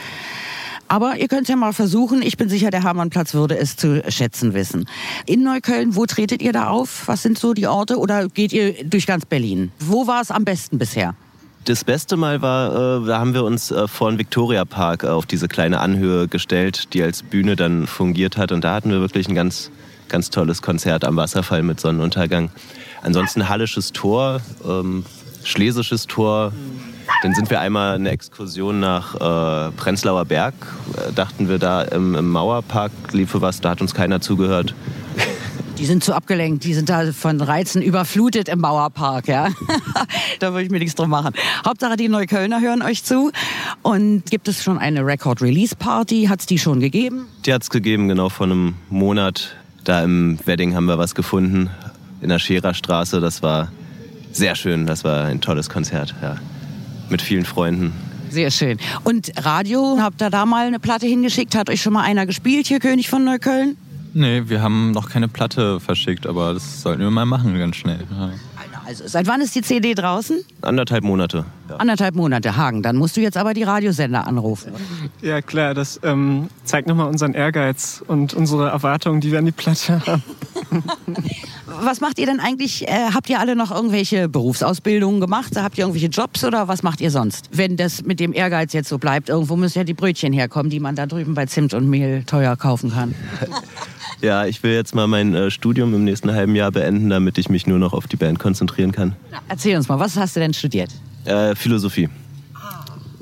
[0.91, 2.21] aber ihr könnt ja mal versuchen.
[2.21, 4.89] Ich bin sicher, der Hermannplatz würde es zu schätzen wissen.
[5.25, 7.07] In Neukölln, wo tretet ihr da auf?
[7.07, 7.97] Was sind so die Orte?
[7.97, 9.71] Oder geht ihr durch ganz Berlin?
[9.79, 11.15] Wo war es am besten bisher?
[11.65, 15.27] Das beste Mal war, äh, da haben wir uns äh, vor den Victoria Park auf
[15.27, 18.51] diese kleine Anhöhe gestellt, die als Bühne dann fungiert hat.
[18.51, 19.71] Und da hatten wir wirklich ein ganz,
[20.09, 22.51] ganz tolles Konzert am Wasserfall mit Sonnenuntergang.
[23.03, 25.05] Ansonsten Hallisches Tor, ähm,
[25.45, 26.53] Schlesisches Tor.
[27.23, 30.55] Dann sind wir einmal eine Exkursion nach äh, Prenzlauer Berg.
[30.97, 34.75] Äh, dachten wir da im, im Mauerpark liefe was, da hat uns keiner zugehört.
[35.79, 39.49] Die sind zu abgelenkt, die sind da von Reizen überflutet im Mauerpark, ja.
[40.39, 41.35] da würde ich mir nichts drum machen.
[41.65, 43.33] Hauptsache die Neuköllner hören euch zu.
[43.83, 46.27] Und gibt es schon eine Record-Release-Party?
[46.27, 47.27] Hat es die schon gegeben?
[47.47, 49.57] Die hat es gegeben, genau vor einem Monat.
[49.85, 51.71] Da im Wedding haben wir was gefunden,
[52.21, 53.21] in der Schererstraße.
[53.21, 53.73] Das war
[54.33, 56.37] sehr schön, das war ein tolles Konzert, ja
[57.11, 57.93] mit vielen Freunden.
[58.31, 58.79] Sehr schön.
[59.03, 61.57] Und Radio, habt ihr da mal eine Platte hingeschickt?
[61.57, 63.77] Hat euch schon mal einer gespielt hier, König von Neukölln?
[64.13, 68.01] Nee, wir haben noch keine Platte verschickt, aber das sollten wir mal machen, ganz schnell.
[68.11, 68.31] Ja.
[68.91, 70.45] Also, seit wann ist die CD draußen?
[70.63, 71.45] Anderthalb Monate.
[71.69, 71.77] Ja.
[71.77, 72.83] Anderthalb Monate, Hagen.
[72.83, 74.73] Dann musst du jetzt aber die Radiosender anrufen.
[75.23, 79.53] Ja, klar, das ähm, zeigt nochmal unseren Ehrgeiz und unsere Erwartungen, die wir an die
[79.53, 80.25] Platte haben.
[81.83, 82.89] was macht ihr denn eigentlich?
[82.89, 85.53] Äh, habt ihr alle noch irgendwelche Berufsausbildungen gemacht?
[85.57, 87.49] Habt ihr irgendwelche Jobs oder was macht ihr sonst?
[87.53, 90.81] Wenn das mit dem Ehrgeiz jetzt so bleibt, irgendwo müssen ja die Brötchen herkommen, die
[90.81, 93.15] man da drüben bei Zimt und Mehl teuer kaufen kann.
[94.23, 97.49] Ja, ich will jetzt mal mein äh, Studium im nächsten halben Jahr beenden, damit ich
[97.49, 99.17] mich nur noch auf die Band konzentrieren kann.
[99.31, 100.91] Na, erzähl uns mal, was hast du denn studiert?
[101.25, 102.11] Äh, Philosophie.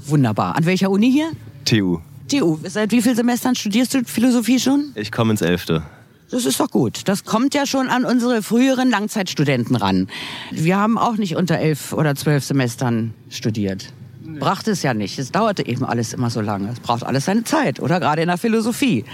[0.06, 0.56] Wunderbar.
[0.56, 1.30] An welcher Uni hier?
[1.64, 1.98] TU.
[2.28, 2.58] TU.
[2.64, 4.86] Seit wie vielen Semestern studierst du Philosophie schon?
[4.96, 5.84] Ich komme ins Elfte.
[6.30, 7.02] Das ist doch gut.
[7.06, 10.08] Das kommt ja schon an unsere früheren Langzeitstudenten ran.
[10.50, 13.92] Wir haben auch nicht unter elf oder zwölf Semestern studiert.
[14.22, 14.38] Nee.
[14.38, 15.18] Brachte es ja nicht.
[15.18, 16.70] Es dauerte eben alles immer so lange.
[16.70, 17.98] Es braucht alles seine Zeit, oder?
[17.98, 19.04] Gerade in der Philosophie.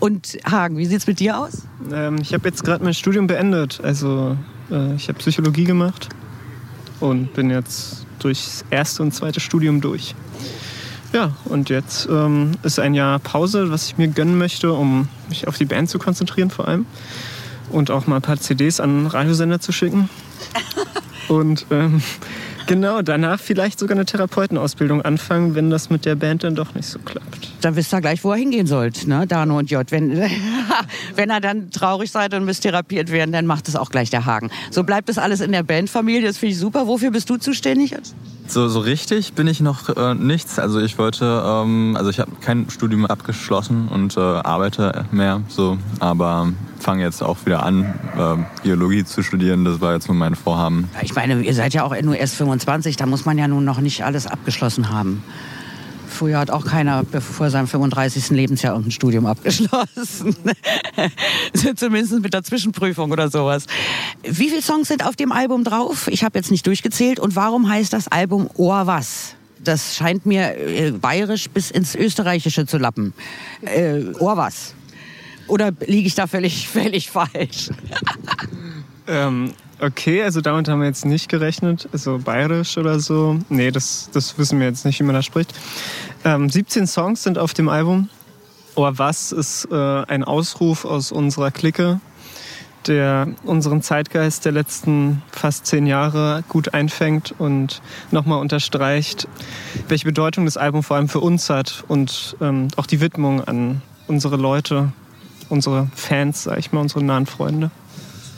[0.00, 1.62] Und Hagen, wie sieht es mit dir aus?
[1.90, 3.80] Ähm, ich habe jetzt gerade mein Studium beendet.
[3.82, 4.36] Also
[4.70, 6.08] Äh, ich habe Psychologie gemacht
[7.00, 10.14] und bin jetzt durchs erste und zweite Studium durch.
[11.14, 15.46] Ja, und jetzt ähm, ist ein Jahr Pause, was ich mir gönnen möchte, um mich
[15.46, 16.86] auf die Band zu konzentrieren vor allem.
[17.70, 20.10] Und auch mal ein paar CDs an Radiosender zu schicken.
[21.28, 22.02] Und ähm,
[22.66, 26.88] genau, danach vielleicht sogar eine Therapeutenausbildung anfangen, wenn das mit der Band dann doch nicht
[26.88, 27.43] so klappt.
[27.64, 29.26] Dann wisst ihr gleich, wo er hingehen sollt, ne?
[29.26, 29.90] Dano und J.
[29.90, 30.20] Wenn,
[31.16, 34.26] wenn er dann traurig seid und müsst therapiert werden, dann macht es auch gleich der
[34.26, 34.50] Haken.
[34.70, 36.86] So bleibt das alles in der Bandfamilie, das finde ich super.
[36.86, 37.96] Wofür bist du zuständig?
[38.46, 40.58] So, so richtig bin ich noch äh, nichts.
[40.58, 45.78] Also ich wollte, ähm, also ich habe kein Studium abgeschlossen und äh, arbeite mehr so,
[46.00, 49.64] aber fange jetzt auch wieder an, äh, Biologie zu studieren.
[49.64, 50.90] Das war jetzt nur mein Vorhaben.
[51.00, 53.80] Ich meine, ihr seid ja auch nur erst 25, da muss man ja nun noch
[53.80, 55.22] nicht alles abgeschlossen haben.
[56.14, 58.30] Früher hat auch keiner vor seinem 35.
[58.30, 60.36] Lebensjahr irgendein Studium abgeschlossen.
[61.76, 63.66] Zumindest mit der Zwischenprüfung oder sowas.
[64.22, 66.06] Wie viele Songs sind auf dem Album drauf?
[66.06, 67.18] Ich habe jetzt nicht durchgezählt.
[67.18, 69.34] Und warum heißt das Album Ohr was?
[69.58, 73.12] Das scheint mir äh, bayerisch bis ins Österreichische zu lappen.
[73.62, 74.74] Äh, Ohr was?
[75.48, 77.70] Oder liege ich da völlig, völlig falsch?
[79.08, 79.52] ähm,
[79.84, 81.88] okay, also damit haben wir jetzt nicht gerechnet.
[81.92, 83.38] Also bayerisch oder so.
[83.48, 85.54] Nee, das, das wissen wir jetzt nicht, wie man da spricht.
[86.24, 88.08] Ähm, 17 Songs sind auf dem Album.
[88.76, 92.00] Oh, was ist äh, ein Ausruf aus unserer Clique,
[92.88, 99.28] der unseren Zeitgeist der letzten fast zehn Jahre gut einfängt und nochmal unterstreicht,
[99.88, 103.80] welche Bedeutung das Album vor allem für uns hat und ähm, auch die Widmung an
[104.08, 104.92] unsere Leute,
[105.48, 107.70] unsere Fans, sag ich mal, unsere nahen Freunde.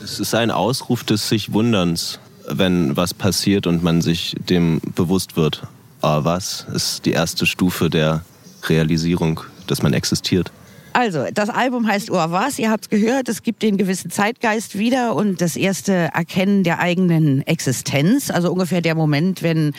[0.07, 5.37] Es ist ein Ausruf des sich Wunderns, wenn was passiert und man sich dem bewusst
[5.37, 5.66] wird.
[6.01, 8.25] Aber was ist die erste Stufe der
[8.69, 10.53] Realisierung, dass man existiert?
[10.99, 15.15] Also, das Album heißt Ohr was, ihr habt gehört, es gibt den gewissen Zeitgeist wieder
[15.15, 18.31] und das erste Erkennen der eigenen Existenz.
[18.31, 19.75] Also ungefähr der Moment, wenn,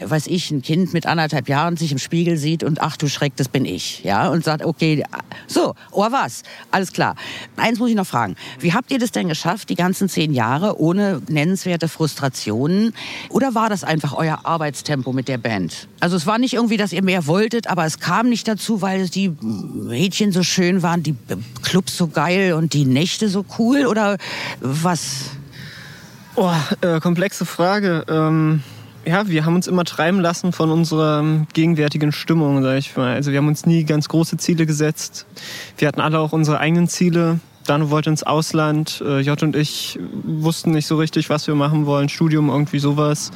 [0.00, 3.36] weiß ich, ein Kind mit anderthalb Jahren sich im Spiegel sieht und ach du Schreck,
[3.36, 4.02] das bin ich.
[4.02, 5.04] Ja, und sagt, okay,
[5.46, 7.16] so, Ohr was, alles klar.
[7.56, 8.34] Eins muss ich noch fragen.
[8.58, 12.94] Wie habt ihr das denn geschafft, die ganzen zehn Jahre ohne nennenswerte Frustrationen?
[13.28, 15.86] Oder war das einfach euer Arbeitstempo mit der Band?
[16.00, 19.06] Also es war nicht irgendwie, dass ihr mehr wolltet, aber es kam nicht dazu, weil
[19.10, 21.16] die Mädchen so schön schön waren, die
[21.62, 24.16] Clubs so geil und die Nächte so cool oder
[24.60, 25.30] was?
[26.36, 28.04] Oh, äh, komplexe Frage.
[28.08, 28.62] Ähm,
[29.04, 33.12] ja, wir haben uns immer treiben lassen von unserer gegenwärtigen Stimmung, sag ich mal.
[33.12, 35.26] Also wir haben uns nie ganz große Ziele gesetzt.
[35.78, 37.40] Wir hatten alle auch unsere eigenen Ziele.
[37.66, 41.86] Dano wollte ins Ausland, äh, J und ich wussten nicht so richtig, was wir machen
[41.86, 43.32] wollen, Studium, irgendwie sowas.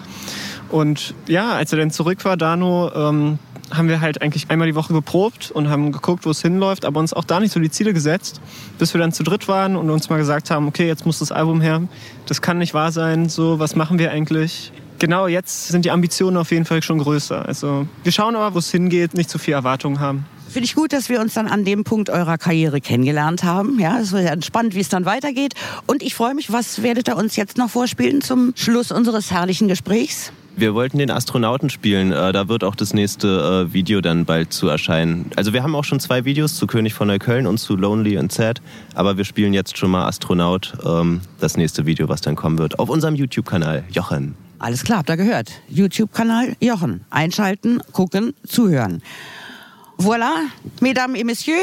[0.68, 4.74] Und ja, als er dann zurück war, Dano, ähm, haben wir halt eigentlich einmal die
[4.74, 7.70] Woche geprobt und haben geguckt, wo es hinläuft, aber uns auch da nicht so die
[7.70, 8.40] Ziele gesetzt,
[8.78, 11.32] bis wir dann zu dritt waren und uns mal gesagt haben, okay, jetzt muss das
[11.32, 11.82] Album her,
[12.26, 14.72] das kann nicht wahr sein, so, was machen wir eigentlich?
[14.98, 17.44] Genau, jetzt sind die Ambitionen auf jeden Fall schon größer.
[17.44, 20.24] Also wir schauen aber, wo es hingeht, nicht zu viel Erwartungen haben.
[20.48, 23.78] Finde ich gut, dass wir uns dann an dem Punkt eurer Karriere kennengelernt haben.
[23.78, 25.52] Ja, es wird spannend, wie es dann weitergeht.
[25.86, 29.68] Und ich freue mich, was werdet ihr uns jetzt noch vorspielen zum Schluss unseres herrlichen
[29.68, 30.32] Gesprächs?
[30.58, 32.12] Wir wollten den Astronauten spielen.
[32.12, 35.30] Äh, da wird auch das nächste äh, Video dann bald zu erscheinen.
[35.36, 38.32] Also wir haben auch schon zwei Videos zu König von Neukölln und zu Lonely and
[38.32, 38.62] Sad.
[38.94, 42.78] Aber wir spielen jetzt schon mal Astronaut, ähm, das nächste Video, was dann kommen wird,
[42.78, 43.84] auf unserem YouTube-Kanal.
[43.90, 44.34] Jochen.
[44.58, 45.52] Alles klar, habt ihr gehört.
[45.68, 47.04] YouTube-Kanal Jochen.
[47.10, 49.02] Einschalten, gucken, zuhören.
[49.98, 50.36] Voilà,
[50.80, 51.58] Mesdames et Messieurs,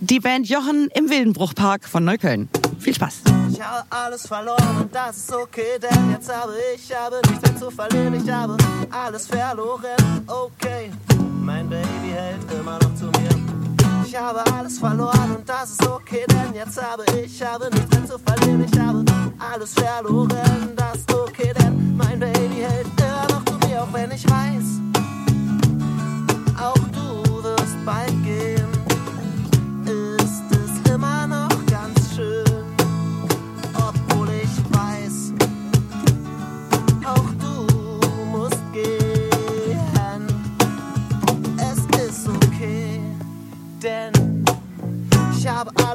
[0.00, 2.48] die Band Jochen im Wildenbruchpark von Neukölln.
[2.78, 3.37] Viel Spaß.
[3.58, 7.56] Ich habe alles verloren und das ist okay, denn jetzt habe ich habe nichts mehr
[7.56, 8.14] zu verlieren.
[8.14, 8.56] Ich habe
[8.88, 10.92] alles verloren, okay.
[11.40, 14.06] Mein Baby hält immer noch zu mir.
[14.06, 18.06] Ich habe alles verloren und das ist okay, denn jetzt habe ich habe nichts mehr
[18.06, 18.64] zu verlieren.
[18.72, 19.04] Ich habe
[19.40, 24.12] alles verloren, das ist okay, denn mein Baby hält immer noch zu mir, auch wenn
[24.12, 24.66] ich weiß,
[26.62, 28.57] auch du wirst bald gehen.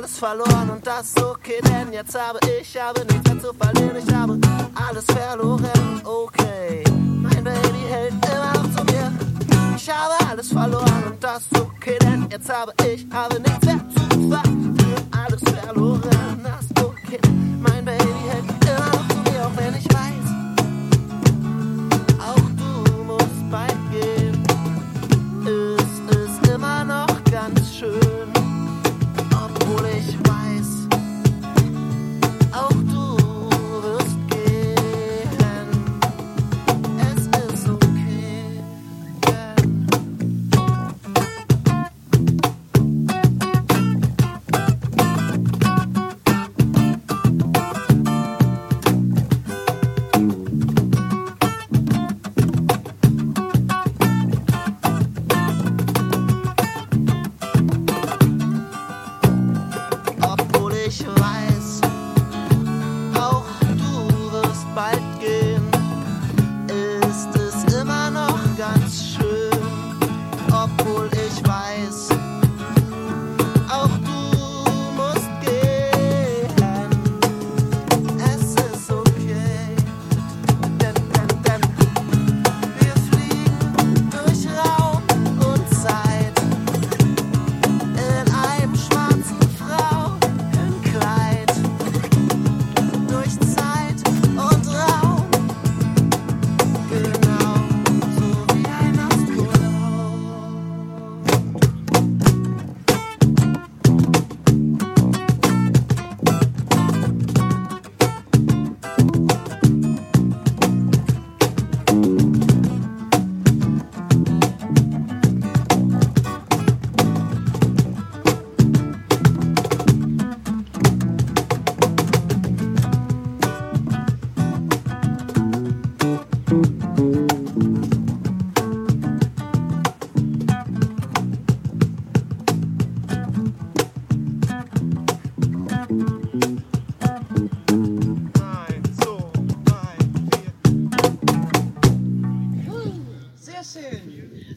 [0.04, 3.96] Alles verloren und das ist okay, denn jetzt habe ich habe nichts mehr zu verlieren.
[4.06, 4.38] Ich habe
[4.76, 6.84] alles verloren, okay.
[7.22, 9.12] Mein Baby hält immer noch zu mir.
[9.78, 13.80] Ich habe alles verloren und das ist okay, denn jetzt habe ich habe nichts mehr
[13.96, 15.10] zu verlieren.
[15.12, 16.73] Alles verloren, das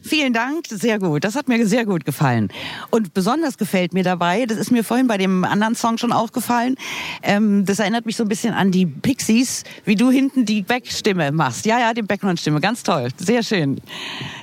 [0.03, 1.25] Vielen Dank, sehr gut.
[1.25, 2.49] Das hat mir sehr gut gefallen.
[2.91, 6.77] Und besonders gefällt mir dabei, das ist mir vorhin bei dem anderen Song schon aufgefallen,
[7.23, 11.33] ähm, das erinnert mich so ein bisschen an die Pixies, wie du hinten die Backstimme
[11.33, 11.67] machst.
[11.67, 13.81] Ja, ja, die Background-Stimme, ganz toll, sehr schön.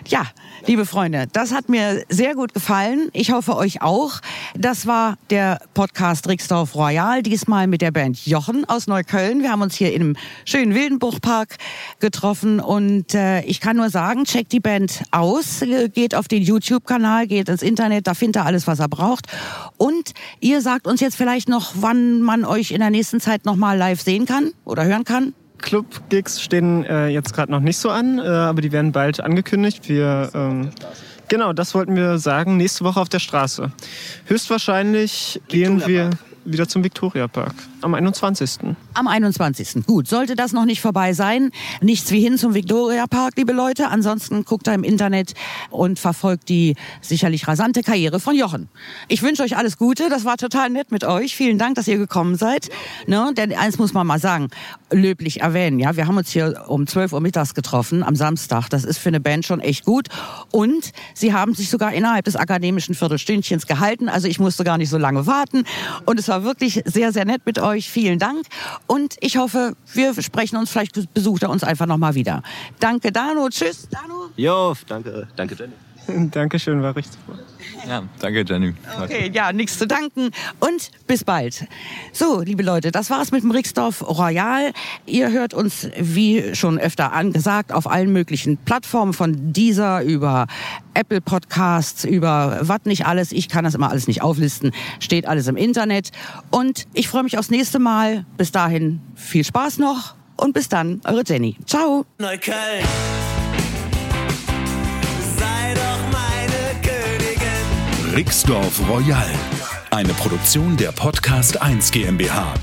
[0.08, 0.26] Ja,
[0.66, 3.10] liebe Freunde, das hat mir sehr gut gefallen.
[3.14, 4.20] Ich hoffe euch auch.
[4.56, 9.42] Das war der Podcast Rixdorf Royal, diesmal mit der Band Jochen aus Neukölln.
[9.42, 11.58] Wir haben uns hier im schönen Wildenbuchpark
[12.00, 16.42] getroffen und äh, ich kann nur sagen, checkt die Band aus, äh, geht auf den
[16.42, 19.28] YouTube-Kanal, geht ins Internet, da findet ihr alles, was er braucht.
[19.78, 23.56] Und ihr sagt uns jetzt vielleicht noch, wann man euch in der nächsten Zeit noch
[23.56, 25.34] mal live sehen kann oder hören kann.
[25.64, 29.90] Club-Gigs stehen äh, jetzt gerade noch nicht so an, äh, aber die werden bald angekündigt.
[29.90, 30.70] Wir, ähm,
[31.30, 33.72] genau, das wollten wir sagen, nächste Woche auf der Straße.
[34.26, 36.12] Höchstwahrscheinlich gehen wir
[36.46, 38.76] wieder zum Viktoriapark am 21.
[38.94, 39.86] Am 21.
[39.86, 43.90] Gut, sollte das noch nicht vorbei sein, nichts wie hin zum Viktoriapark, liebe Leute.
[43.90, 45.34] Ansonsten guckt da im Internet
[45.70, 48.70] und verfolgt die sicherlich rasante Karriere von Jochen.
[49.08, 50.10] Ich wünsche euch alles Gute.
[50.10, 51.36] Das war total nett mit euch.
[51.36, 52.70] Vielen Dank, dass ihr gekommen seid.
[53.08, 53.32] Ne?
[53.36, 54.50] Denn eins muss man mal sagen,
[54.92, 55.80] löblich erwähnen.
[55.80, 58.70] Ja, wir haben uns hier um 12 Uhr mittags getroffen am Samstag.
[58.70, 60.08] Das ist für eine Band schon echt gut.
[60.52, 64.10] Und sie haben sich sogar innerhalb des akademischen Viertelstündchens gehalten.
[64.10, 65.66] Also ich musste gar nicht so lange warten.
[66.06, 67.73] Und es war wirklich sehr, sehr nett mit euch.
[67.82, 68.46] Vielen Dank.
[68.88, 72.44] Und ich hoffe, wir sprechen uns, vielleicht besucht er uns einfach nochmal wieder.
[72.80, 73.50] Danke, Dano.
[73.50, 74.30] Tschüss, Dano.
[74.36, 75.74] Jo, danke, danke Jenny.
[76.32, 77.40] Dankeschön, war richtig super.
[77.88, 78.74] Ja, danke Jenny.
[79.02, 81.68] Okay, ja, nichts zu danken und bis bald.
[82.14, 84.72] So, liebe Leute, das war's mit dem Rixdorf Royal.
[85.06, 90.48] Ihr hört uns, wie schon öfter angesagt, auf allen möglichen Plattformen von dieser über
[90.94, 93.32] Apple Podcasts, über was nicht alles.
[93.32, 94.72] Ich kann das immer alles nicht auflisten.
[95.00, 96.12] Steht alles im Internet.
[96.52, 98.26] Und ich freue mich aufs nächste Mal.
[98.38, 101.58] Bis dahin viel Spaß noch und bis dann, eure Jenny.
[101.66, 102.06] Ciao.
[102.18, 103.33] Neukölln.
[108.14, 109.26] Rixdorf Royal.
[109.90, 112.60] Eine Produktion der Podcast 1 GmbH.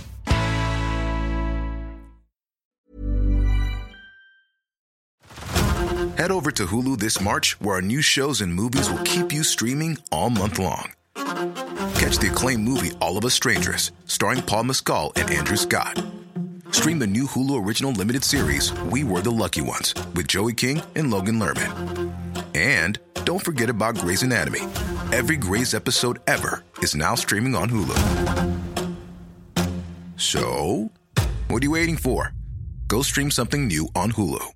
[6.17, 9.43] Head over to Hulu this March, where our new shows and movies will keep you
[9.43, 10.93] streaming all month long.
[11.97, 16.01] Catch the acclaimed movie All of Us Strangers, starring Paul Mescal and Andrew Scott.
[16.71, 20.81] Stream the new Hulu original limited series We Were the Lucky Ones with Joey King
[20.95, 22.13] and Logan Lerman.
[22.55, 24.61] And don't forget about Grey's Anatomy.
[25.13, 28.97] Every Grey's episode ever is now streaming on Hulu.
[30.17, 30.93] So,
[31.49, 32.33] what are you waiting for?
[32.87, 34.53] Go stream something new on Hulu.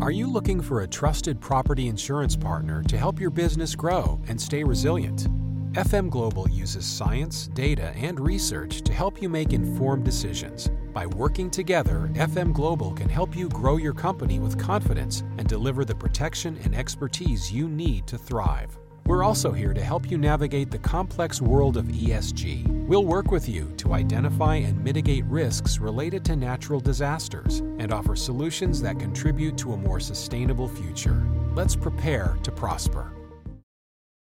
[0.00, 4.40] Are you looking for a trusted property insurance partner to help your business grow and
[4.40, 5.26] stay resilient?
[5.72, 10.70] FM Global uses science, data, and research to help you make informed decisions.
[10.92, 15.84] By working together, FM Global can help you grow your company with confidence and deliver
[15.84, 18.78] the protection and expertise you need to thrive.
[19.06, 22.86] We're also here to help you navigate the complex world of ESG.
[22.86, 28.16] We'll work with you to identify and mitigate risks related to natural disasters and offer
[28.16, 31.22] solutions that contribute to a more sustainable future.
[31.54, 33.12] Let's prepare to prosper.